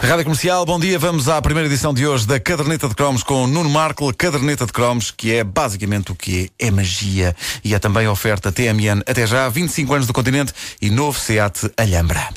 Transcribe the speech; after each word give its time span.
Rádio 0.00 0.24
Comercial, 0.24 0.64
bom 0.64 0.80
dia. 0.80 0.98
Vamos 0.98 1.28
à 1.28 1.40
primeira 1.42 1.68
edição 1.68 1.92
de 1.92 2.06
hoje 2.06 2.26
da 2.26 2.40
Caderneta 2.40 2.88
de 2.88 2.94
Cromos 2.94 3.22
com 3.22 3.46
Nuno 3.46 3.68
Markle. 3.68 4.12
Caderneta 4.14 4.64
de 4.64 4.72
Cromos, 4.72 5.10
que 5.10 5.34
é 5.34 5.44
basicamente 5.44 6.12
o 6.12 6.14
que 6.14 6.50
é, 6.58 6.68
é 6.68 6.70
magia. 6.70 7.36
E 7.62 7.74
é 7.74 7.78
também 7.78 8.08
oferta 8.08 8.50
TMN 8.50 9.02
até 9.06 9.26
já, 9.26 9.48
25 9.48 9.92
anos 9.92 10.06
do 10.06 10.12
continente 10.12 10.52
e 10.80 10.88
novo 10.88 11.18
SEAT 11.18 11.70
Alhambra. 11.76 12.28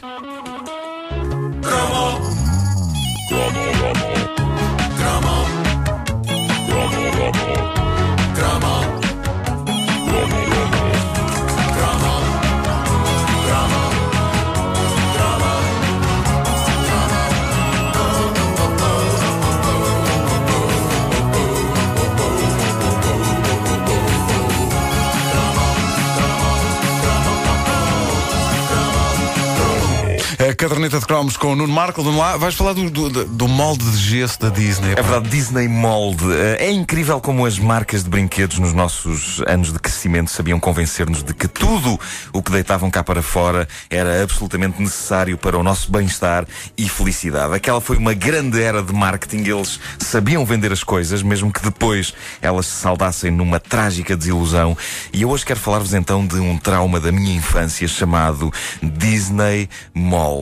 A 30.47 30.53
caderneta 30.53 30.99
de 30.99 31.05
cromos 31.07 31.37
com 31.37 31.53
o 31.53 31.55
Nuno 31.55 31.73
Marco. 31.73 32.03
Vamos 32.03 32.19
lá, 32.19 32.37
vais 32.37 32.53
falar 32.53 32.73
do, 32.73 32.89
do, 32.89 33.25
do 33.25 33.47
molde 33.47 33.89
de 33.89 33.97
gesso 33.97 34.39
da 34.39 34.49
Disney. 34.49 34.91
É 34.91 35.01
verdade, 35.01 35.29
Disney 35.29 35.67
Mold. 35.67 36.21
Eh, 36.31 36.67
É 36.67 36.71
incrível 36.71 37.19
como 37.19 37.45
as 37.45 37.57
marcas 37.57 38.03
de 38.03 38.09
brinquedos 38.09 38.59
nos 38.59 38.71
nossos 38.71 39.41
anos 39.47 39.73
de 39.73 39.79
crescimento 39.79 40.29
sabiam 40.29 40.59
convencer-nos 40.59 41.23
de 41.23 41.33
que 41.33 41.47
tudo 41.47 41.99
o 42.31 42.43
que 42.43 42.51
deitavam 42.51 42.91
cá 42.91 43.03
para 43.03 43.23
fora 43.23 43.67
era 43.89 44.21
absolutamente 44.21 44.79
necessário 44.79 45.35
para 45.37 45.57
o 45.57 45.63
nosso 45.63 45.91
bem-estar 45.91 46.45
e 46.77 46.87
felicidade. 46.87 47.53
Aquela 47.55 47.81
foi 47.81 47.97
uma 47.97 48.13
grande 48.13 48.61
era 48.61 48.83
de 48.83 48.93
marketing. 48.93 49.49
Eles 49.49 49.79
sabiam 49.97 50.45
vender 50.45 50.71
as 50.71 50.83
coisas, 50.83 51.23
mesmo 51.23 51.51
que 51.51 51.61
depois 51.61 52.13
elas 52.41 52.67
se 52.67 52.81
saudassem 52.81 53.31
numa 53.31 53.59
trágica 53.59 54.15
desilusão. 54.15 54.77
E 55.11 55.21
eu 55.23 55.29
hoje 55.29 55.45
quero 55.45 55.59
falar-vos 55.59 55.93
então 55.93 56.27
de 56.27 56.35
um 56.35 56.57
trauma 56.57 56.99
da 56.99 57.11
minha 57.11 57.35
infância 57.35 57.87
chamado 57.87 58.51
Disney 58.83 59.69
Mold. 59.93 60.34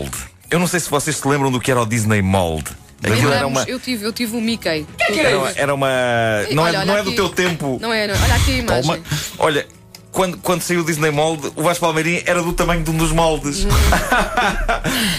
Eu 0.49 0.59
não 0.59 0.67
sei 0.67 0.79
se 0.79 0.89
vocês 0.89 1.15
se 1.15 1.27
lembram 1.27 1.51
do 1.51 1.59
que 1.59 1.71
era 1.71 1.81
o 1.81 1.85
Disney 1.85 2.21
Mold. 2.21 2.65
Aquilo 3.03 3.33
era 3.33 3.45
uma. 3.47 3.63
Eu 3.63 3.79
tive, 3.79 4.05
eu 4.05 4.13
tive 4.13 4.35
o 4.37 4.41
Mickey. 4.41 4.85
Era, 4.99 5.37
uma- 5.37 5.51
era 5.55 5.73
uma. 5.75 5.89
Não, 6.51 6.63
Olha, 6.63 6.77
é, 6.77 6.79
olha 6.79 6.85
não 6.85 6.97
é 6.97 7.03
do 7.03 7.11
teu 7.13 7.27
tempo. 7.29 7.77
Não 7.81 7.91
é, 7.91 8.07
não. 8.07 8.15
Olha 8.15 8.35
aqui 8.35 8.51
a 8.51 8.57
imagem. 8.57 8.81
Toma. 9.01 9.03
Olha, 9.39 9.67
quando, 10.11 10.37
quando 10.37 10.61
saiu 10.61 10.81
o 10.81 10.85
Disney 10.85 11.11
Mold, 11.11 11.51
o 11.55 11.63
Vasco 11.63 11.81
Palmeirinho 11.85 12.21
era 12.25 12.41
do 12.41 12.53
tamanho 12.53 12.81
de 12.83 12.91
um 12.91 12.97
dos 12.97 13.11
moldes. 13.11 13.65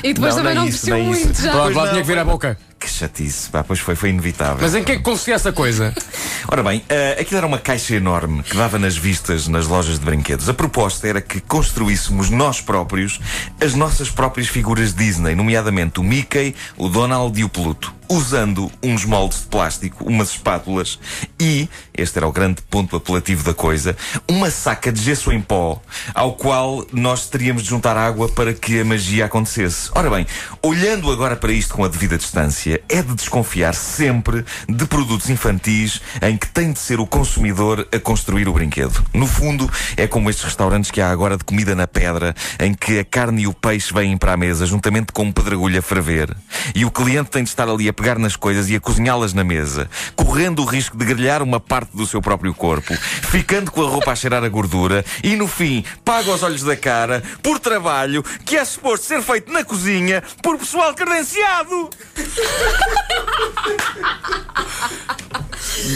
E 0.02 0.12
depois 0.12 0.34
Não, 0.36 0.42
também 0.42 0.54
não 0.54 0.62
não 0.62 0.66
é 0.66 0.70
isso, 0.70 0.78
desceu 0.86 0.98
não 0.98 1.04
é 1.06 1.10
isso. 1.10 1.24
muito 1.24 1.42
já. 1.42 1.50
Pronto, 1.52 1.74
lá 1.76 1.82
não, 1.84 1.90
tinha 1.92 2.02
que 2.02 2.06
vir 2.08 2.18
a 2.18 2.24
boca. 2.24 2.58
Chatice, 2.94 3.50
pá, 3.50 3.62
pois 3.62 3.80
foi, 3.80 3.94
foi 3.94 4.10
inevitável. 4.10 4.58
Mas 4.60 4.74
em 4.74 4.82
que 4.82 4.92
é 4.92 4.96
que 4.96 5.02
consistia 5.02 5.34
essa 5.34 5.52
coisa? 5.52 5.94
Ora 6.48 6.62
bem, 6.62 6.84
eh, 6.88 7.16
aquilo 7.20 7.38
era 7.38 7.46
uma 7.46 7.58
caixa 7.58 7.94
enorme 7.94 8.42
que 8.42 8.56
dava 8.56 8.78
nas 8.78 8.96
vistas 8.96 9.48
nas 9.48 9.66
lojas 9.66 9.98
de 9.98 10.04
brinquedos. 10.04 10.48
A 10.48 10.54
proposta 10.54 11.08
era 11.08 11.20
que 11.20 11.40
construíssemos 11.40 12.30
nós 12.30 12.60
próprios 12.60 13.20
as 13.60 13.74
nossas 13.74 14.10
próprias 14.10 14.48
figuras 14.48 14.94
Disney, 14.94 15.34
nomeadamente 15.34 16.00
o 16.00 16.02
Mickey, 16.02 16.54
o 16.76 16.88
Donald 16.88 17.38
e 17.38 17.44
o 17.44 17.48
Pluto, 17.48 17.94
usando 18.08 18.70
uns 18.82 19.04
moldes 19.04 19.42
de 19.42 19.46
plástico, 19.46 20.04
umas 20.04 20.30
espátulas 20.30 20.98
e, 21.40 21.68
este 21.92 22.18
era 22.18 22.26
o 22.26 22.32
grande 22.32 22.62
ponto 22.62 22.96
apelativo 22.96 23.44
da 23.44 23.54
coisa, 23.54 23.96
uma 24.28 24.50
saca 24.50 24.92
de 24.92 25.02
gesso 25.02 25.32
em 25.32 25.40
pó, 25.40 25.80
ao 26.14 26.34
qual 26.34 26.86
nós 26.92 27.28
teríamos 27.28 27.62
de 27.62 27.68
juntar 27.68 27.96
água 27.96 28.28
para 28.28 28.52
que 28.52 28.80
a 28.80 28.84
magia 28.84 29.26
acontecesse. 29.26 29.90
Ora 29.94 30.10
bem, 30.10 30.26
olhando 30.62 31.10
agora 31.10 31.36
para 31.36 31.52
isto 31.52 31.74
com 31.74 31.84
a 31.84 31.88
devida 31.88 32.18
distância, 32.18 32.80
é 32.88 33.02
de 33.02 33.14
desconfiar 33.14 33.74
sempre 33.74 34.44
de 34.68 34.86
produtos 34.86 35.30
infantis 35.30 36.00
em 36.22 36.36
que 36.36 36.46
tem 36.48 36.72
de 36.72 36.78
ser 36.78 37.00
o 37.00 37.06
consumidor 37.06 37.86
a 37.92 37.98
construir 37.98 38.48
o 38.48 38.52
brinquedo. 38.52 39.04
No 39.12 39.26
fundo, 39.26 39.70
é 39.96 40.06
como 40.06 40.30
estes 40.30 40.44
restaurantes 40.44 40.90
que 40.90 41.00
há 41.00 41.10
agora 41.10 41.36
de 41.36 41.44
comida 41.44 41.74
na 41.74 41.86
pedra, 41.86 42.34
em 42.60 42.74
que 42.74 42.98
a 42.98 43.04
carne 43.04 43.42
e 43.42 43.46
o 43.46 43.54
peixe 43.54 43.92
vêm 43.92 44.16
para 44.16 44.32
a 44.32 44.36
mesa 44.36 44.66
juntamente 44.66 45.12
com 45.12 45.24
um 45.24 45.32
pedregulho 45.32 45.78
a 45.78 45.82
ferver. 45.82 46.34
E 46.74 46.84
o 46.84 46.90
cliente 46.90 47.30
tem 47.30 47.42
de 47.42 47.48
estar 47.48 47.68
ali 47.68 47.88
a 47.88 47.92
pegar 47.94 48.18
nas 48.18 48.36
coisas 48.36 48.68
e 48.68 48.76
a 48.76 48.80
cozinhá-las 48.80 49.32
na 49.32 49.42
mesa, 49.44 49.88
correndo 50.16 50.60
o 50.62 50.64
risco 50.66 50.96
de 50.96 51.04
grelhar 51.04 51.42
uma 51.42 51.58
parte 51.60 51.96
do 51.96 52.06
seu 52.06 52.20
próprio 52.20 52.52
corpo, 52.52 52.94
ficando 53.30 53.70
com 53.70 53.82
a 53.82 53.88
roupa 53.88 54.12
a 54.12 54.16
cheirar 54.16 54.44
a 54.44 54.48
gordura 54.48 55.04
e, 55.22 55.36
no 55.36 55.46
fim, 55.48 55.84
paga 56.04 56.30
os 56.30 56.42
olhos 56.42 56.62
da 56.62 56.76
cara 56.76 57.22
por 57.42 57.58
trabalho 57.58 58.22
que 58.44 58.56
é 58.56 58.64
suposto 58.64 59.06
ser 59.06 59.22
feito 59.22 59.52
na 59.52 59.64
cozinha 59.64 60.22
por 60.42 60.58
pessoal 60.58 60.92
credenciado. 60.94 61.90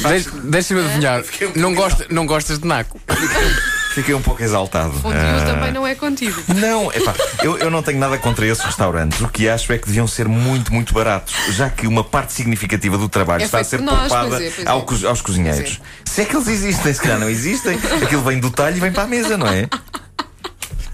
Deixa- 0.09 0.31
Deixa-me 0.45 0.81
adivinhar. 0.81 1.23
Não, 1.55 1.75
gosta, 1.75 2.07
não 2.11 2.27
gostas 2.27 2.59
de 2.59 2.67
naco? 2.67 3.01
Fiquei 3.99 4.15
um 4.15 4.23
pouco 4.23 4.41
exaltado. 4.41 4.93
Contigo 5.01 5.13
Ah, 5.13 5.45
também 5.45 5.73
não 5.73 5.85
é 5.85 5.93
contigo. 5.93 6.41
Não, 6.55 6.93
epá, 6.93 7.13
eu, 7.43 7.59
eu 7.59 7.69
não 7.69 7.83
tenho 7.83 7.99
nada 7.99 8.17
contra 8.17 8.47
esses 8.47 8.63
restaurantes. 8.63 9.21
O 9.21 9.27
que 9.27 9.49
acho 9.49 9.73
é 9.73 9.79
que 9.79 9.87
deviam 9.87 10.07
ser 10.07 10.29
muito, 10.29 10.73
muito 10.73 10.95
baratos, 10.95 11.35
já 11.51 11.69
que 11.69 11.85
uma 11.85 12.05
parte 12.05 12.33
significativa 12.33 12.97
do 12.97 13.09
trabalho 13.09 13.43
É 13.43 13.47
está 13.47 13.59
a 13.59 13.65
ser 13.65 13.81
nós, 13.81 14.03
poupada 14.03 14.29
pois 14.29 14.43
é, 14.43 14.51
pois 14.51 14.67
é. 14.67 14.71
ao 15.05 15.09
aos 15.11 15.21
cozinheiros. 15.21 15.81
Se 16.05 16.23
é 16.23 16.25
que 16.25 16.37
eles 16.37 16.47
existem, 16.47 16.95
se 16.95 17.01
calhar 17.01 17.19
não 17.19 17.29
existem. 17.29 17.77
Aquilo 18.05 18.23
vem 18.23 18.39
do 18.39 18.53
talho 18.53 18.77
e 18.77 18.81
vem 18.81 18.93
para 18.93 19.03
a 19.03 19.07
mesa, 19.09 19.37
não 19.37 19.49
é? 19.49 19.69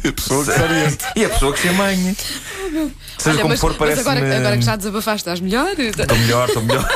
A 0.06 0.12
pessoa 0.12 0.44
que 0.44 0.52
faria. 0.52 0.98
E 1.16 1.24
a 1.26 1.28
pessoa 1.28 1.52
que 1.52 1.60
se 1.60 1.68
amanha. 1.68 2.14
Seja 2.14 3.30
Olha, 3.30 3.36
como 3.36 3.48
mas, 3.50 3.60
for, 3.60 3.70
mas 3.70 3.78
parece-me. 3.78 4.10
agora, 4.10 4.36
agora 4.38 4.56
que 4.58 4.64
já 4.64 4.76
desabafaste, 4.76 5.20
estás 5.20 5.40
melhor? 5.40 5.78
Estou 5.78 6.18
melhor, 6.18 6.48
estou 6.48 6.62
melhor. 6.62 6.88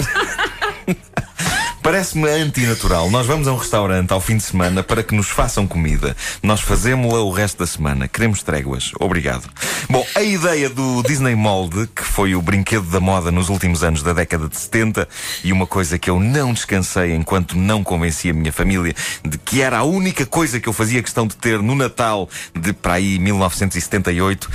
Parece-me 1.88 2.28
antinatural. 2.28 3.10
Nós 3.10 3.26
vamos 3.26 3.49
a 3.49 3.53
um 3.54 3.56
restaurante 3.56 4.12
ao 4.12 4.21
fim 4.21 4.37
de 4.37 4.43
semana 4.43 4.82
para 4.82 5.03
que 5.03 5.15
nos 5.15 5.31
façam 5.31 5.66
comida. 5.66 6.15
Nós 6.43 6.60
fazemos-la 6.60 7.21
o 7.21 7.31
resto 7.31 7.60
da 7.60 7.66
semana. 7.66 8.06
Queremos 8.06 8.43
tréguas. 8.43 8.93
Obrigado. 9.00 9.49
Bom, 9.88 10.06
a 10.15 10.21
ideia 10.22 10.69
do 10.69 11.03
Disney 11.03 11.34
Mold, 11.34 11.88
que 11.97 12.03
foi 12.04 12.34
o 12.34 12.43
brinquedo 12.43 12.84
da 12.91 13.00
moda 13.00 13.32
nos 13.32 13.48
últimos 13.48 13.82
anos 13.82 14.03
da 14.03 14.12
década 14.12 14.50
de 14.50 14.59
70, 14.59 15.09
e 15.43 15.50
uma 15.50 15.66
coisa 15.66 15.98
que 15.98 16.10
eu 16.10 16.21
não 16.21 16.53
descansei 16.53 17.15
enquanto 17.15 17.56
não 17.56 17.82
convenci 17.82 18.28
a 18.28 18.34
minha 18.34 18.53
família 18.53 18.94
de 19.25 19.38
que 19.38 19.62
era 19.62 19.78
a 19.78 19.82
única 19.82 20.27
coisa 20.27 20.60
que 20.60 20.69
eu 20.69 20.75
fazia 20.75 21.03
questão 21.03 21.27
de 21.27 21.37
ter 21.38 21.62
no 21.62 21.75
Natal 21.75 22.28
de 22.54 22.75
para 22.75 22.94
aí 22.94 23.19
1978. 23.19 24.50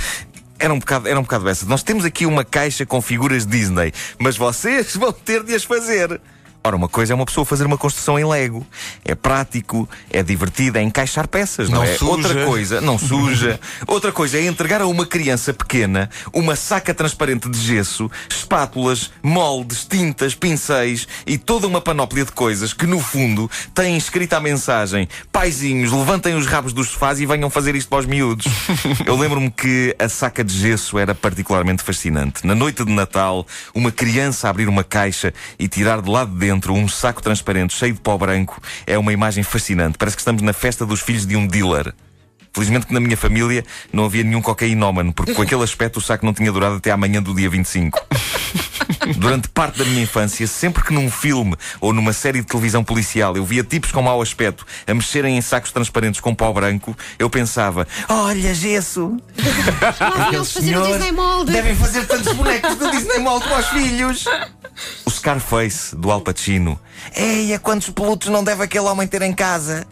Era 0.56 0.72
um, 0.72 0.78
bocado, 0.78 1.08
era 1.08 1.18
um 1.18 1.24
bocado 1.24 1.48
essa. 1.48 1.66
Nós 1.66 1.82
temos 1.82 2.04
aqui 2.04 2.26
uma 2.26 2.44
caixa 2.44 2.86
com 2.86 3.02
figuras 3.02 3.44
Disney, 3.44 3.92
mas 4.20 4.36
vocês 4.36 4.94
vão 4.94 5.12
ter 5.12 5.42
de 5.42 5.52
as 5.52 5.64
fazer. 5.64 6.20
Ora, 6.66 6.76
uma 6.76 6.88
coisa 6.88 7.12
é 7.12 7.14
uma 7.14 7.26
pessoa 7.26 7.44
fazer 7.44 7.66
uma 7.66 7.76
construção 7.76 8.18
em 8.18 8.24
Lego. 8.24 8.66
É 9.04 9.14
prático, 9.14 9.86
é 10.10 10.22
divertido, 10.22 10.78
é 10.78 10.82
encaixar 10.82 11.28
peças, 11.28 11.68
não, 11.68 11.80
Não 11.80 11.84
é? 11.84 11.92
suja. 11.94 12.10
Outra 12.10 12.46
coisa, 12.46 12.80
não 12.80 12.98
suja. 12.98 13.60
Outra 13.86 14.10
coisa 14.10 14.38
é 14.38 14.46
entregar 14.46 14.80
a 14.80 14.86
uma 14.86 15.04
criança 15.04 15.52
pequena 15.52 16.08
uma 16.32 16.56
saca 16.56 16.94
transparente 16.94 17.50
de 17.50 17.60
gesso, 17.60 18.10
espátulas, 18.30 19.10
moldes, 19.22 19.84
tintas, 19.84 20.34
pincéis 20.34 21.06
e 21.26 21.36
toda 21.36 21.66
uma 21.66 21.82
panóplia 21.82 22.24
de 22.24 22.32
coisas 22.32 22.72
que, 22.72 22.86
no 22.86 22.98
fundo, 22.98 23.50
têm 23.74 23.98
escrita 23.98 24.38
a 24.38 24.40
mensagem: 24.40 25.06
paizinhos, 25.30 25.92
levantem 25.92 26.34
os 26.34 26.46
rabos 26.46 26.72
dos 26.72 26.88
sofás 26.88 27.20
e 27.20 27.26
venham 27.26 27.50
fazer 27.50 27.74
isto 27.74 27.90
para 27.90 27.98
os 27.98 28.06
miúdos. 28.06 28.46
Eu 29.04 29.16
lembro-me 29.18 29.50
que 29.50 29.94
a 29.98 30.08
saca 30.08 30.42
de 30.42 30.56
gesso 30.56 30.98
era 30.98 31.14
particularmente 31.14 31.82
fascinante. 31.82 32.46
Na 32.46 32.54
noite 32.54 32.82
de 32.86 32.92
Natal, 32.92 33.46
uma 33.74 33.92
criança 33.92 34.48
abrir 34.48 34.66
uma 34.66 34.82
caixa 34.82 35.34
e 35.58 35.68
tirar 35.68 36.00
de 36.00 36.08
lá 36.08 36.24
de 36.24 36.32
dentro 36.32 36.53
um 36.70 36.88
saco 36.88 37.22
transparente 37.22 37.74
cheio 37.74 37.94
de 37.94 38.00
pó 38.00 38.16
branco 38.16 38.60
é 38.86 38.98
uma 38.98 39.12
imagem 39.12 39.42
fascinante. 39.42 39.98
Parece 39.98 40.16
que 40.16 40.20
estamos 40.20 40.42
na 40.42 40.52
festa 40.52 40.84
dos 40.86 41.00
filhos 41.00 41.26
de 41.26 41.36
um 41.36 41.46
dealer. 41.46 41.94
Felizmente 42.54 42.86
que 42.86 42.94
na 42.94 43.00
minha 43.00 43.16
família 43.16 43.64
não 43.92 44.04
havia 44.04 44.22
nenhum 44.22 44.40
cocainómano, 44.40 45.12
porque 45.12 45.34
com 45.34 45.42
aquele 45.42 45.64
aspecto 45.64 45.98
o 45.98 46.00
saco 46.00 46.24
não 46.24 46.32
tinha 46.32 46.52
durado 46.52 46.76
até 46.76 46.92
amanhã 46.92 47.20
do 47.20 47.34
dia 47.34 47.50
25. 47.50 48.00
Durante 49.18 49.48
parte 49.48 49.78
da 49.78 49.84
minha 49.84 50.02
infância, 50.02 50.46
sempre 50.46 50.84
que 50.84 50.92
num 50.92 51.10
filme 51.10 51.56
ou 51.80 51.92
numa 51.92 52.12
série 52.12 52.40
de 52.40 52.46
televisão 52.46 52.84
policial 52.84 53.36
eu 53.36 53.44
via 53.44 53.64
tipos 53.64 53.90
com 53.90 54.00
mau 54.00 54.22
aspecto 54.22 54.64
a 54.86 54.94
mexerem 54.94 55.36
em 55.36 55.40
sacos 55.40 55.72
transparentes 55.72 56.20
com 56.20 56.32
pó 56.32 56.52
branco, 56.52 56.96
eu 57.18 57.28
pensava: 57.28 57.88
olha, 58.08 58.54
gesso! 58.54 59.16
Lá 60.00 60.32
eles 60.32 60.52
fazer 60.52 60.78
o 60.78 60.86
Disney 60.86 61.10
Mold. 61.10 61.50
devem 61.50 61.74
fazer 61.74 62.06
tantos 62.06 62.32
bonecos 62.34 62.76
do 62.76 62.90
Disney 62.92 63.18
Mold 63.18 63.44
para 63.48 63.58
os 63.58 63.66
filhos! 63.68 64.24
Scarface, 65.28 65.96
do 65.96 66.10
Al 66.12 66.20
Pacino. 66.20 66.78
Eia, 67.16 67.58
quantos 67.58 67.88
peludos 67.88 68.28
não 68.28 68.44
deve 68.44 68.62
aquele 68.62 68.84
homem 68.84 69.08
ter 69.08 69.22
em 69.22 69.32
casa? 69.32 69.86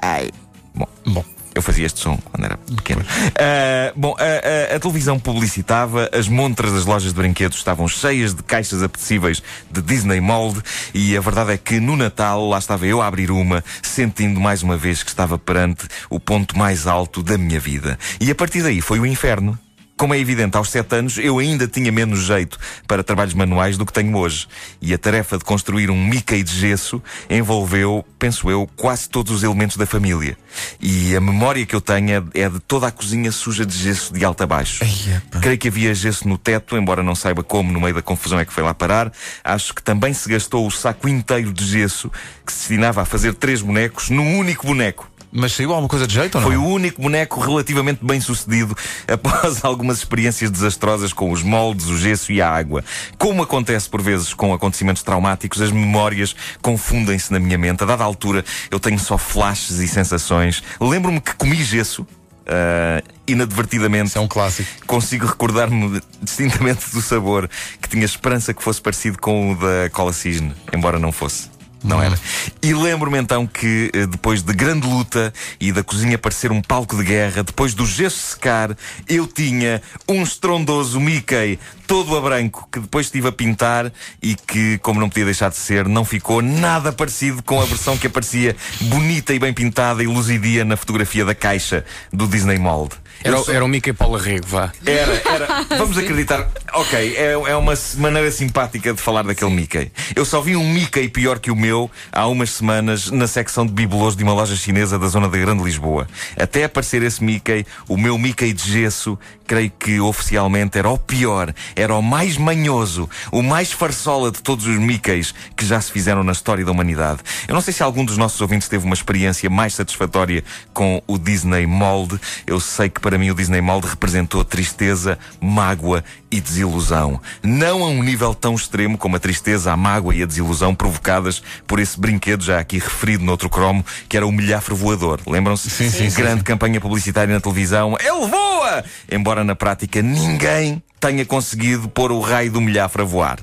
Ai. 0.00 0.30
Bom, 0.74 0.86
bom. 1.06 1.24
Eu 1.54 1.60
fazia 1.60 1.84
este 1.84 2.00
som 2.00 2.16
quando 2.16 2.44
era 2.44 2.56
pequeno. 2.56 3.04
Ah, 3.38 3.92
bom, 3.94 4.14
a, 4.18 4.72
a- 4.72 4.76
a 4.76 4.80
televisão 4.80 5.18
publicitava, 5.18 6.08
as 6.14 6.26
montras 6.26 6.72
das 6.72 6.86
lojas 6.86 7.12
de 7.12 7.18
brinquedos 7.18 7.58
estavam 7.58 7.86
cheias 7.86 8.32
de 8.34 8.42
caixas 8.42 8.82
apetecíveis 8.82 9.42
de 9.70 9.82
Disney 9.82 10.20
Mold 10.22 10.62
e 10.94 11.14
a 11.14 11.20
verdade 11.20 11.52
é 11.52 11.58
que 11.58 11.78
no 11.78 11.94
Natal 11.96 12.48
lá 12.48 12.56
estava 12.58 12.86
eu 12.86 13.02
a 13.02 13.06
abrir 13.08 13.30
uma, 13.30 13.62
sentindo 13.82 14.40
mais 14.40 14.62
uma 14.62 14.76
vez 14.78 15.02
que 15.02 15.10
estava 15.10 15.36
perante 15.36 15.86
o 16.08 16.18
ponto 16.18 16.56
mais 16.56 16.86
alto 16.86 17.22
da 17.22 17.36
minha 17.36 17.60
vida. 17.60 17.98
E 18.18 18.30
a 18.30 18.34
partir 18.34 18.62
daí 18.62 18.80
foi 18.80 18.98
o 19.00 19.04
inferno. 19.04 19.58
Como 20.00 20.14
é 20.14 20.18
evidente, 20.18 20.56
aos 20.56 20.70
7 20.70 20.94
anos 20.96 21.18
eu 21.18 21.38
ainda 21.38 21.68
tinha 21.68 21.92
menos 21.92 22.20
jeito 22.20 22.58
para 22.88 23.04
trabalhos 23.04 23.34
manuais 23.34 23.76
do 23.76 23.84
que 23.84 23.92
tenho 23.92 24.16
hoje. 24.16 24.48
E 24.80 24.94
a 24.94 24.98
tarefa 24.98 25.36
de 25.36 25.44
construir 25.44 25.90
um 25.90 26.06
Mickey 26.08 26.42
de 26.42 26.58
gesso 26.58 27.02
envolveu, 27.28 28.02
penso 28.18 28.50
eu, 28.50 28.66
quase 28.76 29.10
todos 29.10 29.30
os 29.30 29.42
elementos 29.42 29.76
da 29.76 29.84
família. 29.84 30.38
E 30.80 31.14
a 31.14 31.20
memória 31.20 31.66
que 31.66 31.76
eu 31.76 31.82
tenho 31.82 32.30
é- 32.32 32.48
de 32.48 32.60
toda 32.60 32.86
a 32.86 32.90
cozinha 32.90 33.30
suja 33.30 33.66
de 33.66 33.76
gesso 33.76 34.14
de 34.14 34.24
alto 34.24 34.42
a 34.42 34.46
baixo. 34.46 34.82
Ai. 34.82 35.40
Creio 35.42 35.58
que 35.58 35.68
havia 35.68 35.94
gesso 35.94 36.26
no 36.26 36.38
teto, 36.38 36.78
embora 36.78 37.02
não 37.02 37.14
saiba 37.14 37.42
como, 37.44 37.70
no 37.70 37.78
meio 37.78 37.94
da 37.94 38.00
confusão 38.00 38.40
é 38.40 38.46
que 38.46 38.54
foi 38.54 38.62
lá 38.62 38.72
parar. 38.72 39.12
Acho 39.44 39.74
que 39.74 39.82
também 39.82 40.14
se 40.14 40.26
gastou 40.30 40.66
o 40.66 40.70
saco 40.70 41.10
inteiro 41.10 41.52
de 41.52 41.66
gesso 41.66 42.10
que 42.46 42.50
se 42.50 42.60
destinava 42.60 43.02
a 43.02 43.04
fazer 43.04 43.34
três 43.34 43.60
bonecos 43.60 44.08
num 44.08 44.38
único 44.38 44.66
boneco. 44.66 45.10
Mas 45.32 45.52
saiu 45.52 45.70
alguma 45.70 45.88
coisa 45.88 46.06
de 46.06 46.14
jeito 46.14 46.36
ou 46.36 46.40
não? 46.40 46.48
Foi 46.48 46.56
o 46.56 46.64
único 46.64 47.00
boneco 47.00 47.40
relativamente 47.40 48.04
bem 48.04 48.20
sucedido 48.20 48.76
após 49.06 49.64
algumas 49.64 49.98
experiências 49.98 50.50
desastrosas 50.50 51.12
com 51.12 51.30
os 51.30 51.42
moldes, 51.42 51.86
o 51.86 51.96
gesso 51.96 52.32
e 52.32 52.42
a 52.42 52.50
água. 52.50 52.84
Como 53.16 53.42
acontece 53.42 53.88
por 53.88 54.02
vezes 54.02 54.34
com 54.34 54.52
acontecimentos 54.52 55.02
traumáticos, 55.02 55.60
as 55.60 55.70
memórias 55.70 56.34
confundem-se 56.60 57.32
na 57.32 57.38
minha 57.38 57.56
mente. 57.56 57.82
A 57.82 57.86
dada 57.86 58.02
altura, 58.02 58.44
eu 58.70 58.80
tenho 58.80 58.98
só 58.98 59.16
flashes 59.16 59.78
e 59.78 59.86
sensações. 59.86 60.62
Lembro-me 60.80 61.20
que 61.20 61.34
comi 61.34 61.62
gesso. 61.62 62.06
ah, 62.46 63.02
inadvertidamente 63.26 64.08
Isso 64.08 64.18
é 64.18 64.20
um 64.20 64.26
clássico. 64.26 64.68
consigo 64.86 65.26
recordar-me 65.26 66.00
distintamente 66.20 66.90
do 66.90 67.00
sabor 67.00 67.48
que 67.80 67.88
tinha 67.88 68.04
esperança 68.04 68.52
que 68.52 68.62
fosse 68.62 68.80
parecido 68.80 69.18
com 69.18 69.52
o 69.52 69.54
da 69.54 69.88
cola 69.92 70.12
cisne, 70.12 70.52
embora 70.72 70.98
não 70.98 71.12
fosse. 71.12 71.59
Não 71.82 72.02
era. 72.02 72.18
E 72.62 72.74
lembro-me 72.74 73.18
então 73.18 73.46
que, 73.46 73.90
eh, 73.94 74.06
depois 74.06 74.42
de 74.42 74.52
grande 74.52 74.86
luta 74.86 75.32
e 75.58 75.72
da 75.72 75.82
cozinha 75.82 76.18
parecer 76.18 76.52
um 76.52 76.60
palco 76.60 76.96
de 76.96 77.02
guerra, 77.04 77.42
depois 77.42 77.72
do 77.74 77.86
gesso 77.86 78.18
secar, 78.32 78.76
eu 79.08 79.26
tinha 79.26 79.80
um 80.08 80.22
estrondoso 80.22 81.00
Mickey 81.00 81.58
todo 81.86 82.16
a 82.16 82.20
branco 82.20 82.68
que 82.70 82.78
depois 82.80 83.06
estive 83.06 83.28
a 83.28 83.32
pintar 83.32 83.90
e 84.22 84.34
que, 84.34 84.78
como 84.78 85.00
não 85.00 85.08
podia 85.08 85.24
deixar 85.24 85.48
de 85.50 85.56
ser, 85.56 85.88
não 85.88 86.04
ficou 86.04 86.40
nada 86.42 86.92
parecido 86.92 87.42
com 87.42 87.60
a 87.60 87.64
versão 87.64 87.96
que 87.96 88.06
aparecia 88.06 88.54
bonita 88.82 89.32
e 89.34 89.38
bem 89.38 89.52
pintada 89.52 90.02
e 90.02 90.06
luzidia 90.06 90.64
na 90.64 90.76
fotografia 90.76 91.24
da 91.24 91.34
caixa 91.34 91.84
do 92.12 92.26
Disney 92.28 92.58
Mold. 92.58 92.94
Era, 93.24 93.36
sou- 93.38 93.52
era 93.54 93.64
o 93.64 93.68
Mickey 93.68 93.92
Paulo 93.92 94.16
Rego, 94.16 94.46
vá. 94.46 94.72
era, 94.86 95.22
era. 95.26 95.66
Vamos 95.76 95.98
acreditar. 95.98 96.48
Ok, 96.72 97.16
é, 97.16 97.32
é 97.32 97.56
uma 97.56 97.74
maneira 97.98 98.30
simpática 98.30 98.94
de 98.94 99.00
falar 99.00 99.24
daquele 99.24 99.50
Mickey. 99.50 99.90
Eu 100.14 100.24
só 100.24 100.40
vi 100.40 100.54
um 100.54 100.72
Mickey 100.72 101.08
pior 101.08 101.40
que 101.40 101.50
o 101.50 101.56
meu 101.56 101.90
há 102.12 102.28
umas 102.28 102.50
semanas 102.50 103.10
na 103.10 103.26
secção 103.26 103.66
de 103.66 103.72
bibelos 103.72 104.14
de 104.14 104.22
uma 104.22 104.32
loja 104.32 104.54
chinesa 104.54 104.96
da 104.96 105.08
zona 105.08 105.28
da 105.28 105.36
Grande 105.36 105.64
Lisboa. 105.64 106.06
Até 106.36 106.62
aparecer 106.62 107.02
esse 107.02 107.24
Mickey, 107.24 107.66
o 107.88 107.96
meu 107.96 108.16
Mickey 108.16 108.52
de 108.52 108.70
gesso, 108.70 109.18
creio 109.50 109.72
que 109.80 109.98
oficialmente 109.98 110.78
era 110.78 110.88
o 110.88 110.96
pior, 110.96 111.52
era 111.74 111.92
o 111.92 112.00
mais 112.00 112.36
manhoso, 112.36 113.10
o 113.32 113.42
mais 113.42 113.72
farsola 113.72 114.30
de 114.30 114.40
todos 114.40 114.64
os 114.64 114.78
Mickeys 114.78 115.34
que 115.56 115.66
já 115.66 115.80
se 115.80 115.90
fizeram 115.90 116.22
na 116.22 116.30
história 116.30 116.64
da 116.64 116.70
humanidade. 116.70 117.18
Eu 117.48 117.54
não 117.54 117.60
sei 117.60 117.74
se 117.74 117.82
algum 117.82 118.04
dos 118.04 118.16
nossos 118.16 118.40
ouvintes 118.40 118.68
teve 118.68 118.84
uma 118.84 118.94
experiência 118.94 119.50
mais 119.50 119.74
satisfatória 119.74 120.44
com 120.72 121.02
o 121.04 121.18
Disney 121.18 121.66
Mold. 121.66 122.20
Eu 122.46 122.60
sei 122.60 122.88
que 122.88 123.00
para 123.00 123.18
mim 123.18 123.32
o 123.32 123.34
Disney 123.34 123.60
Mold 123.60 123.88
representou 123.88 124.44
tristeza, 124.44 125.18
mágoa 125.40 126.04
e 126.30 126.40
desilusão. 126.60 127.20
Não 127.42 127.82
a 127.82 127.88
um 127.88 128.02
nível 128.02 128.34
tão 128.34 128.54
extremo 128.54 128.98
como 128.98 129.16
a 129.16 129.18
tristeza, 129.18 129.72
a 129.72 129.76
mágoa 129.76 130.14
e 130.14 130.22
a 130.22 130.26
desilusão 130.26 130.74
provocadas 130.74 131.42
por 131.66 131.78
esse 131.78 131.98
brinquedo 131.98 132.44
já 132.44 132.58
aqui 132.58 132.78
referido 132.78 133.24
noutro 133.24 133.48
cromo, 133.48 133.84
que 134.08 134.16
era 134.16 134.26
o 134.26 134.32
milhafre 134.32 134.74
voador. 134.74 135.20
Lembram-se? 135.26 135.70
Sim, 135.70 135.90
sim, 135.90 136.10
sim, 136.10 136.16
Grande 136.16 136.44
campanha 136.44 136.80
publicitária 136.80 137.32
na 137.32 137.40
televisão. 137.40 137.96
Ele 137.98 138.26
voa! 138.26 138.84
Embora 139.10 139.42
na 139.42 139.54
prática 139.54 140.02
ninguém 140.02 140.82
tenha 140.98 141.24
conseguido 141.24 141.88
pôr 141.88 142.12
o 142.12 142.20
raio 142.20 142.52
do 142.52 142.60
milhafre 142.60 143.02
a 143.02 143.04
voar. 143.04 143.38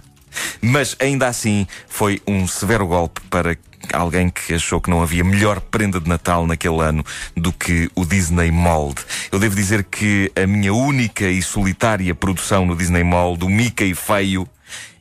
Mas 0.61 0.95
ainda 0.99 1.27
assim 1.27 1.65
foi 1.87 2.21
um 2.27 2.47
severo 2.47 2.85
golpe 2.85 3.21
para 3.29 3.57
alguém 3.93 4.29
que 4.29 4.53
achou 4.53 4.81
que 4.81 4.89
não 4.89 5.01
havia 5.01 5.23
melhor 5.23 5.59
prenda 5.59 5.99
de 5.99 6.09
Natal 6.09 6.45
naquele 6.45 6.81
ano 6.81 7.03
do 7.35 7.51
que 7.51 7.89
o 7.95 8.05
Disney 8.05 8.51
Mold. 8.51 9.01
Eu 9.31 9.39
devo 9.39 9.55
dizer 9.55 9.83
que 9.83 10.31
a 10.35 10.45
minha 10.45 10.73
única 10.73 11.25
e 11.25 11.41
solitária 11.41 12.13
produção 12.13 12.65
no 12.65 12.75
Disney 12.75 13.03
Mold, 13.03 13.45
o 13.45 13.49
Mickey 13.49 13.93
Feio, 13.93 14.47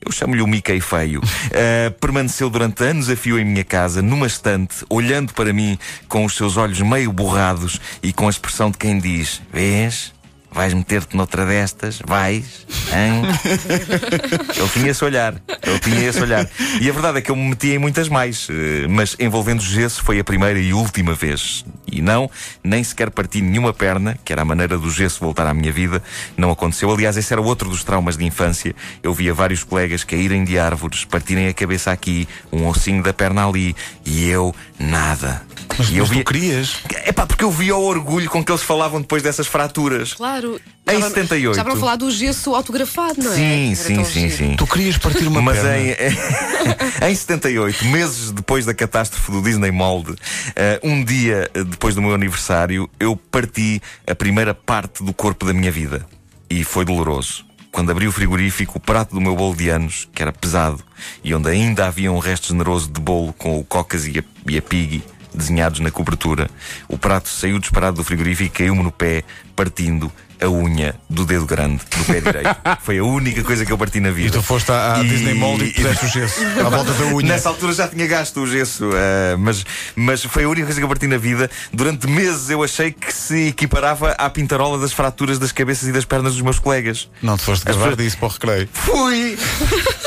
eu 0.05 0.13
chamo-lhe 0.13 0.41
o 0.41 0.47
Mickey 0.47 0.81
Feio. 0.81 1.21
Uh, 1.21 1.91
permaneceu 2.01 2.49
durante 2.49 2.85
anos 2.85 3.11
a 3.11 3.17
fio 3.17 3.39
em 3.39 3.45
minha 3.45 3.65
casa, 3.65 4.01
numa 4.01 4.27
estante, 4.27 4.85
olhando 4.89 5.33
para 5.33 5.53
mim 5.53 5.77
com 6.09 6.25
os 6.25 6.37
seus 6.37 6.57
olhos 6.57 6.81
meio 6.81 7.11
borrados 7.11 7.81
e 8.03 8.13
com 8.13 8.29
a 8.29 8.31
expressão 8.31 8.71
de 8.71 8.79
quem 8.79 8.99
diz: 9.01 9.43
Vês? 9.53 10.13
Vais 10.57 10.73
meter-te 10.73 11.15
noutra 11.15 11.45
destas? 11.45 11.99
Vais? 12.07 12.67
Hã? 12.91 13.21
Ele 14.57 14.69
tinha 14.73 14.91
esse 14.91 15.05
olhar. 15.05 15.35
Ele 15.63 15.79
tinha 15.81 16.09
esse 16.09 16.19
olhar. 16.19 16.49
E 16.81 16.89
a 16.89 16.93
verdade 16.95 17.19
é 17.19 17.21
que 17.21 17.31
eu 17.31 17.37
me 17.37 17.51
meti 17.51 17.73
em 17.73 17.79
muitas 17.79 18.09
mais. 18.09 18.49
eh, 18.51 18.87
Mas 18.89 19.15
envolvendo 19.21 19.61
gesso 19.63 20.03
foi 20.03 20.19
a 20.19 20.25
primeira 20.25 20.59
e 20.59 20.73
última 20.73 21.13
vez. 21.13 21.63
E 21.93 22.01
não, 22.01 22.31
nem 22.65 22.83
sequer 22.83 23.11
parti 23.11 23.43
nenhuma 23.43 23.75
perna, 23.75 24.19
que 24.25 24.33
era 24.33 24.41
a 24.41 24.45
maneira 24.47 24.79
do 24.79 24.91
gesso 24.91 25.21
voltar 25.21 25.47
à 25.47 25.53
minha 25.53 25.71
vida. 25.71 26.03
Não 26.39 26.51
aconteceu. 26.51 26.91
Aliás, 26.91 27.19
esse 27.19 27.31
era 27.35 27.43
outro 27.43 27.69
dos 27.69 27.85
traumas 27.85 28.17
de 28.17 28.25
infância. 28.25 28.75
Eu 29.03 29.13
via 29.13 29.35
vários 29.35 29.63
colegas 29.63 30.05
caírem 30.05 30.43
de 30.43 30.59
árvores, 30.59 31.05
partirem 31.05 31.49
a 31.49 31.53
cabeça 31.53 31.93
aqui, 31.93 32.27
um 32.51 32.67
ossinho 32.67 33.03
da 33.03 33.13
perna 33.13 33.47
ali. 33.47 33.77
E 34.07 34.27
eu, 34.27 34.55
nada. 34.79 35.43
Mas, 35.79 35.89
e 35.91 35.97
eu 35.97 36.05
mas 36.05 36.09
via. 36.11 36.25
tu 36.25 36.33
querias? 36.33 36.77
É 37.05 37.13
pá, 37.13 37.27
porque 37.27 37.45
eu 37.45 37.51
via 37.51 37.77
o 37.77 37.83
orgulho 37.85 38.29
com 38.31 38.43
que 38.45 38.51
eles 38.51 38.63
falavam 38.63 39.01
depois 39.01 39.23
dessas 39.23 39.47
fraturas. 39.47 40.15
Claro. 40.15 40.61
Em 40.89 40.95
Já 40.95 41.01
para- 41.01 41.09
78. 41.11 41.57
Já 41.57 41.65
para 41.65 41.77
falar 41.77 41.97
do 41.97 42.11
gesso 42.11 42.55
autografado, 42.55 43.23
não 43.23 43.33
é? 43.33 43.37
Sim, 43.37 43.67
Era 43.69 43.75
sim, 43.77 44.05
sim, 44.05 44.21
giro. 44.29 44.37
sim. 44.37 44.57
Tu 44.57 44.67
querias 44.67 44.97
partir 44.99 45.27
uma 45.27 45.43
Mas 45.43 45.59
perna? 45.59 45.77
em, 45.79 47.11
em 47.11 47.15
78, 47.15 47.85
meses 47.87 48.31
depois 48.31 48.65
da 48.65 48.73
catástrofe 48.75 49.31
do 49.33 49.43
Disney 49.43 49.71
Mold, 49.71 50.15
eh, 50.55 50.81
um 50.83 51.03
dia 51.05 51.51
eh, 51.55 51.65
depois 51.65 51.95
do 51.95 52.03
meu 52.03 52.15
aniversário, 52.15 52.89
eu 53.01 53.17
parti 53.17 53.81
a 54.07 54.15
primeira 54.15 54.55
parte 54.55 55.03
do 55.03 55.13
corpo 55.13 55.45
da 55.45 55.53
minha 55.53 55.71
vida. 55.73 56.07
E 56.49 56.63
foi 56.63 56.85
doloroso. 56.85 57.45
Quando 57.73 57.91
abri 57.91 58.07
o 58.07 58.13
frigorífico, 58.13 58.79
o 58.79 58.81
prato 58.81 59.15
do 59.15 59.21
meu 59.21 59.35
bolo 59.37 59.55
de 59.55 59.69
anos, 59.69 60.09
que 60.15 60.23
era 60.23 60.33
pesado, 60.33 60.83
e 61.23 61.35
onde 61.35 61.51
ainda 61.51 61.87
havia 61.87 62.11
um 62.11 62.19
resto 62.19 62.49
generoso 62.49 62.89
de 62.89 62.99
bolo 63.01 63.35
com 63.35 63.59
o 63.59 63.65
Cocas 63.65 64.07
e 64.07 64.19
a, 64.21 64.23
e 64.51 64.57
a 64.57 64.63
Piggy 64.63 65.03
desenhados 65.37 65.81
na 65.81 65.91
cobertura, 65.91 66.49
o 66.89 66.97
prato 66.99 67.29
saiu 67.29 67.59
disparado 67.59 67.97
do 67.97 68.05
frigorífico 68.05 68.47
e 68.47 68.59
caiu-me 68.59 68.83
no 68.83 68.93
pé, 68.93 69.23
partindo 69.55 70.11
a 70.39 70.49
unha 70.51 70.95
do 71.09 71.25
dedo 71.25 71.47
grande 71.47 71.81
do 71.97 72.05
pé 72.05 72.21
direito. 72.21 72.55
Foi 72.85 72.99
a 72.99 73.03
única 73.05 73.43
coisa 73.43 73.65
que 73.65 73.73
eu 73.73 73.79
parti 73.79 74.01
na 74.01 74.11
vida. 74.11 74.29
E 74.29 74.31
tu 74.31 74.43
foste 74.43 74.71
à, 74.71 74.97
à 74.97 75.03
E- 75.03 75.09
Disney 75.09 75.33
Mold 75.33 75.65
e 75.65 75.73
puseste 75.73 76.05
o 76.05 76.09
gesso 76.09 76.41
à 76.61 76.69
volta 76.69 76.93
da 76.93 77.05
unha. 77.07 77.27
Nessa 77.27 77.49
altura 77.49 77.73
já 77.73 77.89
tinha 77.89 78.07
gasto 78.07 78.41
o 78.43 78.47
gesso, 78.47 78.91
eh, 78.93 79.35
mas, 79.39 79.65
mas 79.95 80.23
foi 80.25 80.45
a 80.45 80.49
única 80.49 80.67
coisa 80.67 80.79
que 80.79 80.85
eu 80.85 80.89
parti 80.89 81.07
na 81.07 81.17
vida. 81.17 81.51
Durante 81.73 82.07
meses 82.07 82.51
eu 82.51 82.63
achei 82.63 82.93
que 82.93 83.11
se 83.15 83.49
equiparava 83.49 84.11
à 84.13 84.29
pintarola 84.29 84.79
das 84.79 84.93
fraturas 84.93 85.39
das 85.39 85.53
cabeças 85.53 85.89
e 85.89 85.93
das 85.93 86.05
pernas 86.05 86.35
dos 86.35 86.43
meus 86.43 86.59
colegas. 86.59 87.09
Não 87.23 87.39
te 87.39 87.43
foste 87.45 87.65
gravar 87.65 87.81
pessoas- 87.81 87.97
disso 87.97 88.19
para 88.19 88.27
o 88.27 88.31
recreio. 88.31 88.69
Fui! 88.75 89.39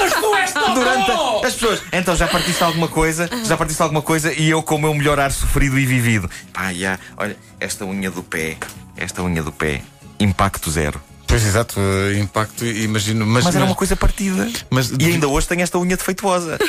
Durante 0.74 1.12
a- 1.12 1.48
as 1.48 1.54
pessoas, 1.54 1.82
então 1.92 2.16
já 2.16 2.28
partiste 2.28 2.64
alguma 2.64 2.88
coisa? 2.88 3.30
Já 3.46 3.56
partiste 3.58 3.82
alguma 3.82 4.02
coisa? 4.02 4.34
E 4.34 4.50
eu 4.50 4.62
com 4.64 4.76
o 4.76 4.80
meu 4.80 4.94
melhor 4.94 5.20
ar 5.20 5.32
sofrido 5.32 5.78
e 5.80 5.86
vivido. 5.86 6.30
Pá, 6.54 6.74
já, 6.74 7.00
olha, 7.18 7.36
esta 7.60 7.86
unha 7.86 8.10
do 8.12 8.24
pé, 8.24 8.58
esta 8.98 9.22
unha 9.24 9.42
do 9.44 9.52
pé, 9.52 9.82
impacto 10.20 10.70
zero. 10.72 11.02
Pois 11.28 11.46
exato, 11.46 11.80
eh, 11.80 12.18
impacto, 12.20 12.66
imagino. 12.66 13.26
Mas, 13.26 13.44
Mas 13.46 13.56
era 13.56 13.64
mas- 13.64 13.70
uma 13.72 13.76
coisa 13.76 13.96
partida. 13.96 14.50
mas- 14.70 14.90
e 15.00 15.06
ainda 15.06 15.28
hoje 15.28 15.48
tenho 15.48 15.62
esta 15.62 15.78
unha 15.78 15.96
defeituosa. 15.96 16.58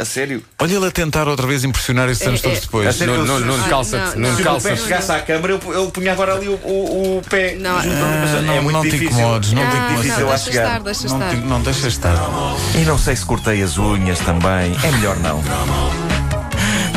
A 0.00 0.04
sério. 0.04 0.44
Olha 0.60 0.74
ele 0.76 0.86
a 0.86 0.90
tentar 0.92 1.26
outra 1.26 1.44
vez 1.44 1.64
impressionar 1.64 2.08
esses 2.08 2.24
anos 2.24 2.38
É, 2.38 2.42
todos 2.44 2.58
é. 2.58 2.60
depois. 2.60 2.86
A 2.86 2.92
sério? 2.92 3.14
Nuno, 3.16 3.40
Nuno, 3.40 3.46
Nuno, 3.56 3.64
calça-te, 3.68 4.16
não, 4.16 4.30
Nuno, 4.30 4.44
não. 4.44 4.60
Se 4.60 4.66
o 4.68 4.70
pé 4.70 4.76
chegasse 4.76 5.10
à 5.10 5.18
câmara, 5.20 5.52
eu, 5.54 5.72
eu 5.74 5.90
punha 5.90 6.12
agora 6.12 6.34
ali 6.34 6.48
o, 6.48 6.52
o, 6.52 7.18
o 7.18 7.22
pé. 7.28 7.56
Não, 7.56 7.82
junto 7.82 7.96
não, 7.96 8.42
não, 8.42 8.52
é 8.54 8.60
muito 8.60 8.74
não 8.76 8.82
te 8.82 8.90
difícil. 8.90 9.18
incomodes, 9.18 9.52
não 9.52 9.62
te 9.62 9.66
Ah, 9.66 9.70
incomodes. 9.76 9.96
difícil 10.02 10.20
não, 10.20 10.28
lá 10.28 10.34
deixa 10.36 10.50
chegar. 10.52 10.64
estar, 10.66 10.78
deixa 10.84 11.08
Não, 11.08 11.16
estar. 11.18 11.30
te- 11.30 11.46
não 11.48 11.62
deixa 11.62 11.88
estar. 11.88 12.14
E 12.76 12.84
não 12.84 12.96
sei 12.96 13.16
se 13.16 13.24
cortei 13.26 13.60
as 13.60 13.76
unhas 13.76 14.20
também. 14.20 14.76
É 14.84 14.90
melhor 14.92 15.16
não. 15.16 15.42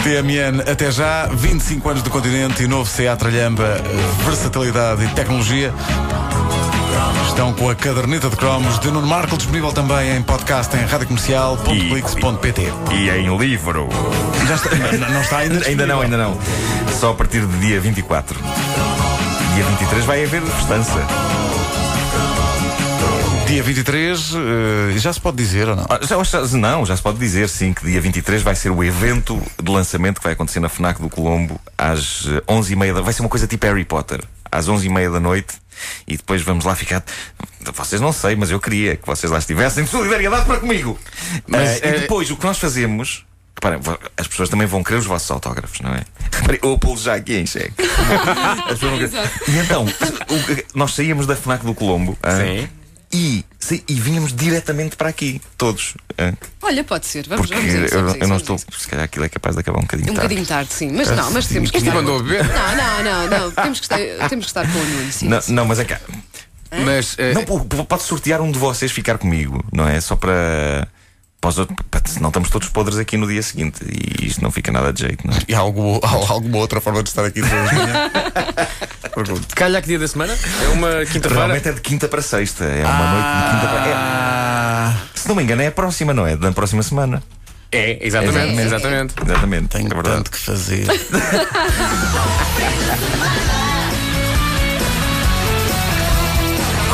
TMN, 0.04 0.62
até 0.72 0.92
já, 0.92 1.26
25 1.28 1.90
anos 1.90 2.04
do 2.04 2.10
continente 2.12 2.62
e 2.64 2.68
novo 2.68 2.88
CA 2.96 3.16
Tralhamba, 3.16 3.78
versatilidade 4.26 5.04
e 5.06 5.08
tecnologia. 5.10 5.74
Estão 7.32 7.54
com 7.54 7.70
a 7.70 7.76
caderneta 7.76 8.30
de 8.30 8.36
cromos 8.36 8.78
de 8.82 8.92
Nuno 8.92 9.08
Marco, 9.08 9.38
disponível 9.38 9.72
também 9.72 10.18
em 10.18 10.22
podcast 10.22 10.76
em 10.76 10.82
radiocomercial.blix.pt. 10.82 12.62
E 12.92 13.10
em 13.10 13.38
livro. 13.38 13.88
Já 14.46 14.56
está, 14.56 14.76
não, 14.76 15.10
não 15.10 15.22
está 15.22 15.38
ainda 15.38 15.64
Ainda 15.66 15.88
não, 15.88 16.02
ainda 16.02 16.18
não. 16.18 16.38
Só 17.00 17.12
a 17.12 17.14
partir 17.14 17.46
de 17.48 17.58
dia 17.60 17.80
24. 17.80 18.38
Dia 18.38 19.64
23 19.64 20.04
vai 20.04 20.26
haver 20.26 20.42
festança. 20.42 21.00
Dia 23.48 23.64
23, 23.64 24.34
eh, 24.36 24.98
já 24.98 25.14
se 25.14 25.22
pode 25.22 25.38
dizer 25.38 25.70
ou 25.70 25.78
não? 25.78 25.86
Ah, 25.90 26.00
Já, 26.02 26.18
não, 26.58 26.86
já 26.86 26.98
se 26.98 27.02
pode 27.02 27.18
dizer 27.18 27.48
sim 27.48 27.72
que 27.74 27.86
dia 27.86 28.02
23 28.02 28.44
vai 28.44 28.56
ser 28.56 28.72
o 28.72 28.84
evento 28.84 29.42
de 29.62 29.72
lançamento 29.72 30.18
que 30.18 30.24
vai 30.26 30.34
acontecer 30.34 30.60
na 30.60 30.68
FNAC 30.68 31.02
do 31.02 31.10
Colombo 31.10 31.60
às 31.78 32.26
eh, 32.28 32.42
11h30 32.52 32.94
da 32.94 33.02
Vai 33.02 33.14
ser 33.14 33.22
uma 33.22 33.30
coisa 33.30 33.48
tipo 33.48 33.66
Harry 33.66 33.86
Potter. 33.86 34.20
Às 34.52 34.68
11h30 34.68 35.14
da 35.14 35.20
noite 35.20 35.56
e 36.08 36.18
depois 36.18 36.42
vamos 36.42 36.66
lá 36.66 36.76
ficar. 36.76 37.04
Vocês 37.74 38.02
não 38.02 38.12
sei, 38.12 38.36
mas 38.36 38.52
eu 38.52 38.60
queria 38.60 38.96
que 38.98 39.06
vocês 39.08 39.32
lá 39.32 39.40
estivessem 39.40 39.84
de 39.84 39.90
solidariedade 39.92 40.46
para 40.46 40.60
comigo. 40.60 41.00
Mas, 41.48 41.82
eh, 41.82 41.96
E 41.98 42.00
depois 42.02 42.30
o 42.32 42.38
que 42.38 42.46
nós 42.46 42.58
fazemos. 42.58 43.26
Reparem, 43.56 43.80
as 44.18 44.28
pessoas 44.28 44.50
também 44.50 44.66
vão 44.66 44.82
querer 44.84 44.98
os 44.98 45.06
vossos 45.06 45.30
autógrafos, 45.30 45.80
não 45.82 45.94
é? 45.94 46.04
Eu 46.64 46.78
pô 46.80 46.96
já 46.98 47.14
aqui 47.16 47.36
em 47.36 47.46
xeque. 47.46 47.74
As 48.66 48.80
pessoas 48.80 48.80
vão 48.80 48.98
querer- 48.98 49.32
E 49.48 49.58
então, 49.60 49.86
o- 49.86 50.78
nós 50.78 50.94
saíamos 50.96 51.28
da 51.28 51.36
FNAC 51.36 51.64
do 51.64 51.76
Colombo 51.76 52.18
ah, 52.24 52.40
e, 53.14 53.46
e 53.88 53.94
vínhamos 53.94 54.34
diretamente 54.34 54.96
para 54.96 55.10
aqui, 55.10 55.40
todos. 55.58 55.96
ah, 56.18 56.34
Olha, 56.72 56.84
pode 56.84 57.06
ser. 57.06 57.28
Vamos, 57.28 57.48
porque 57.48 57.62
vamos 57.62 57.76
a 57.76 57.86
isso, 57.86 57.94
eu, 57.96 58.00
vamos 58.00 58.14
a 58.14 58.16
eu 58.16 58.20
isso, 58.22 58.30
não 58.30 58.38
estou. 58.38 58.58
Se 58.58 58.88
calhar 58.88 59.06
aquilo 59.06 59.26
é 59.26 59.30
capaz 59.30 59.56
de 59.56 59.60
acabar 59.62 59.80
um 59.80 59.82
bocadinho 59.82 60.12
Um 60.12 60.16
tarde. 60.16 60.28
bocadinho 60.30 60.48
tarde, 60.48 60.74
sim. 60.74 60.92
Mas 60.92 61.10
não, 61.12 61.32
mas 61.32 61.48
temos 61.48 61.70
que 61.72 61.78
Isto 61.78 61.88
estar. 61.90 62.00
mandou 62.02 62.20
a 62.20 62.24
beber. 62.24 62.46
Não, 62.46 62.76
não, 62.76 63.04
não, 63.30 63.40
não. 63.40 63.52
Temos 63.52 63.80
que 63.80 63.86
estar, 63.86 63.98
temos 64.30 64.46
que 64.46 64.50
estar 64.52 64.72
com 64.72 64.80
o 64.80 64.84
Nuno, 64.84 65.12
sim. 65.12 65.28
Não, 65.28 65.42
sim. 65.42 65.54
não, 65.54 65.66
mas 65.66 65.80
é 65.80 65.86
que. 65.86 65.96
Mas. 66.86 67.16
eh, 67.20 67.34
Não, 67.34 67.44
pode 67.86 68.04
sortear 68.04 68.40
um 68.42 68.52
de 68.52 68.58
vocês 68.58 68.92
ficar 68.92 69.18
comigo, 69.18 69.62
não 69.74 69.86
é? 69.88 70.00
Só 70.00 70.16
para. 70.16 70.88
para 71.42 72.02
senão 72.06 72.30
estamos 72.30 72.50
todos 72.50 72.70
podres 72.70 72.98
aqui 72.98 73.18
no 73.18 73.28
dia 73.28 73.42
seguinte 73.44 73.80
e 73.84 74.28
isto 74.28 74.42
não 74.42 74.52
fica 74.52 74.72
nada 74.72 74.94
de 74.94 75.02
jeito, 75.02 75.28
não 75.28 75.34
é? 75.34 75.40
E 75.50 75.54
há, 75.54 75.60
algo- 75.60 76.00
há 76.06 76.32
alguma 76.32 76.60
outra 76.60 76.80
forma 76.80 77.04
de 77.04 77.10
estar 77.10 77.26
aqui 77.26 77.42
todas 77.42 77.54
as 77.54 77.74
manhãs? 77.74 78.12
calhar 79.56 79.82
que 79.82 79.88
dia 79.90 80.00
da 80.00 80.08
semana? 80.08 80.34
É 80.64 80.68
uma 80.70 81.06
quinta-feira? 81.06 81.44
Realmente 81.46 81.68
é 81.68 81.72
de 81.74 81.82
quinta 81.82 82.08
para 82.08 82.22
sexta, 82.22 82.64
é 82.64 82.86
uma 82.86 83.12
noite 83.12 83.28
de 83.28 83.52
quinta 83.52 83.68
para. 83.68 83.82
Ah, 83.84 83.88
É, 83.88 84.21
não 85.32 85.36
me 85.38 85.44
engano, 85.44 85.62
é 85.62 85.68
a 85.68 85.72
próxima, 85.72 86.14
não 86.14 86.28
é? 86.28 86.36
Da 86.36 86.52
próxima 86.52 86.84
semana. 86.84 87.24
É, 87.72 88.06
exatamente. 88.06 88.60
Exatamente. 88.60 88.62
exatamente. 88.62 89.14
Exatamente. 89.24 89.68
tenho 89.70 89.86
é 89.86 89.90
verdade. 89.90 90.16
tanto 90.18 90.32
que 90.32 90.38
fazer. 90.38 90.86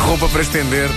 Roupa 0.06 0.30
para 0.30 0.42
estender. 0.42 0.90